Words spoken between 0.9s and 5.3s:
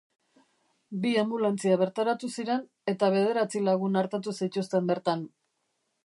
Bi anbulantzia bertaratu ziren eta bederatzi lagun artatu zituzten bertan.